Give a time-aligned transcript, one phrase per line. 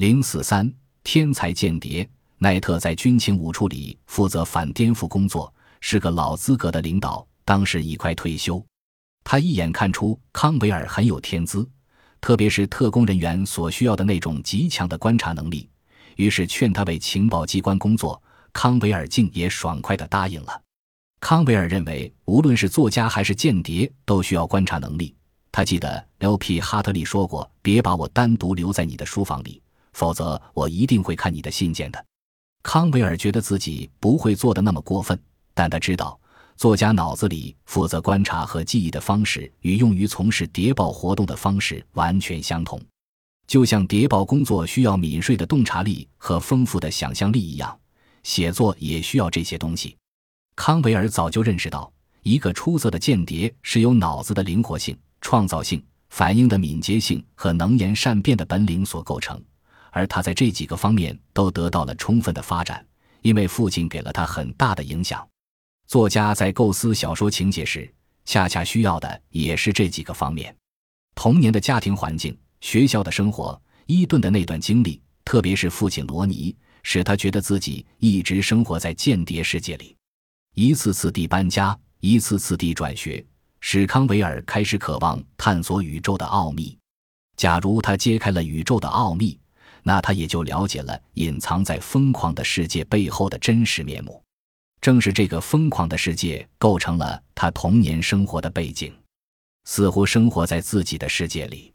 [0.00, 0.72] 零四三
[1.04, 2.08] 天才间谍
[2.38, 8.64] 奈特在军情五处里负责反颠覆工作，是个老资格的领导，当时已快退休。
[9.22, 11.68] 他一眼看出康维尔很有天资，
[12.18, 15.68] 特别是特工人员所需要的那种极强的观察能力，
[16.16, 18.22] 于是劝他为情报机关工作。
[18.54, 20.62] 康维尔竟也爽快地答应了。
[21.20, 25.14] 康维尔认为，无论是作家还是间谍，都需要观察能力。
[25.52, 26.58] 他记得 L.P.
[26.58, 29.60] 哈特利说过：“别把我单独留在你的书房里，
[29.92, 32.04] 否则我一定会看你的信件的。”
[32.62, 35.18] 康维尔觉得自己不会做的那么过分，
[35.54, 36.20] 但他知道，
[36.56, 42.78] 作家脑子里负责观察和记忆的方式与用于从事谍报活动的方式完全相同，
[43.46, 47.74] 就像谍报工作需要敏锐的洞察力和丰富的想象力一样，
[48.22, 49.96] 写作也需要这些东西。
[50.54, 51.90] 康维尔早就认识到，
[52.22, 59.42] 一个出色的间谍是由脑子的灵活性、创造性、反应的敏捷性和能言善辩的本领所构成，
[59.90, 62.84] 而他在这几个方面都得到了充分的发展，
[63.22, 65.26] 因为父亲给了他很大的影响。
[65.86, 67.92] 作家在构思小说情节时，
[68.24, 70.54] 恰恰需要的也是这几个方面：
[71.14, 79.96] 童年的家庭环境、学校的生活、伊顿的那段经历，特别是父亲罗尼，使他觉得自己一直生活在间谍世界里。
[80.54, 83.24] 一次次地搬家，一次次地转学，
[83.60, 86.78] 使康维尔开始渴望探索宇宙的奥秘。
[87.36, 89.38] 假如他揭开了宇宙的奥秘，
[89.82, 94.22] 那他也就了解了隐藏在疯狂的世界背后的真实面目。
[94.80, 98.92] 正是这个疯狂的世界构成了他童年生活的背景，
[99.64, 101.72] 似乎生活在自己的世界里。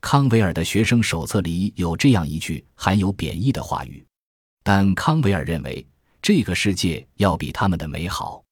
[0.00, 4.04] 康维尔的学生手册里有这样一句含有贬义的话语，
[4.62, 5.86] 但康维尔认为。
[6.22, 8.44] 这个世界要比他们的美好。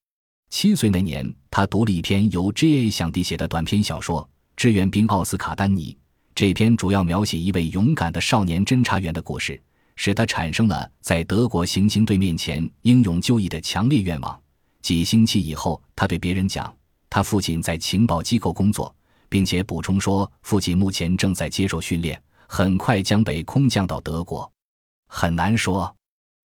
[0.48, 2.88] 七岁那年，他读了一篇由 J.A.
[2.88, 4.22] 想蒂写的短篇小说
[4.56, 5.92] 《志愿兵奥斯卡丹尼》。
[6.38, 9.60] 这篇主要描写一位勇敢的少年侦察员的故事，
[9.96, 14.40] 使他产生了在德国行刑队面前英勇就义的强烈愿望。
[14.80, 16.72] 几星期以后，他对别人讲，
[17.10, 18.94] 他父亲在情报机构工作，
[19.28, 24.48] 并且补充说，父亲目前正在接受训练，很快将被空降到德国。
[25.08, 25.92] 很难说。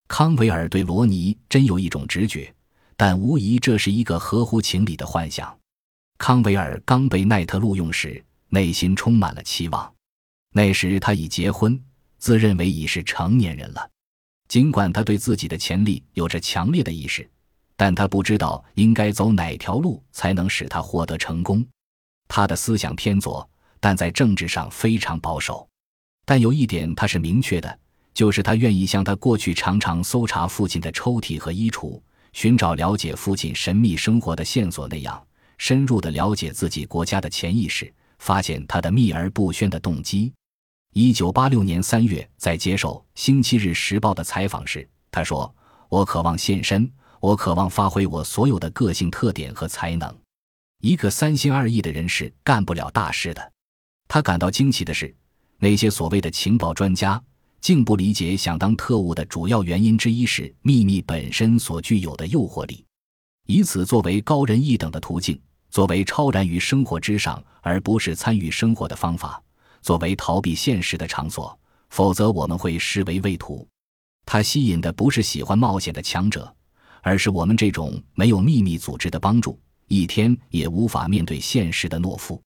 [0.07, 2.51] 康维尔对罗尼真有一种直觉，
[2.97, 5.55] 但无疑这是一个合乎情理的幻想。
[6.17, 9.91] 康维尔刚被奈特录用时，内心充满了期望。
[10.51, 11.81] 那时他已结婚，
[12.19, 13.89] 自认为已是成年人了。
[14.47, 17.27] 尽管他对自己的潜力有着强烈的意识，
[17.75, 21.65] 但他不知道应该走哪条路才能使他获得成功。
[22.27, 23.49] 他的思想偏左，
[23.79, 25.67] 但在政治上非常保守。
[26.23, 27.79] 但有一点他是明确的。
[28.13, 31.99] 就是他愿意像他过去常常搜查父亲的抽屉和衣橱，
[32.31, 35.19] 寻找了解父亲神秘生活的线索那样，
[35.57, 37.91] 深入的了解自己国家的潜意识，
[38.23, 40.31] 发现他的秘而不宣的动机。
[40.93, 45.53] 一九八六年三月，在接受《星期日时报》的采访时，他说
[45.89, 46.89] ：“我渴望现身，
[47.19, 50.17] 我渴望发挥我所有的个性特点和才能。
[50.79, 53.51] 一个三心二意的人是干不了大事的。”
[54.07, 55.13] 他感到惊奇的是，
[55.57, 57.21] 那些所谓的情报专家。
[57.59, 62.85] 竟不理解，想当特务的主要原因之一是秘密本身所具有的诱惑力，
[63.47, 65.37] 以此作为高人一等的途径，
[65.73, 69.41] 作为超然于生活之上而不是参与生活的方法，
[69.81, 71.57] 作为逃避现实的场所。
[71.89, 73.67] 否则，我们会视为畏途。
[74.23, 76.55] 它吸引的不是喜欢冒险的强者，
[77.01, 82.39] 而是我们这种没有秘密组织的帮助，一天也无法面对现实的懦夫。